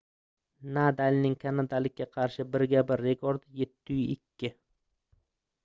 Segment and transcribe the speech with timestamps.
[0.77, 4.53] nadalning kanadalikka qarshi birga-bir rekordi 7-2